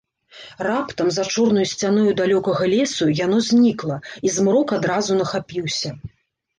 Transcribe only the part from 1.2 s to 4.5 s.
чорнай сцяною далёкага лесу яно знікла, і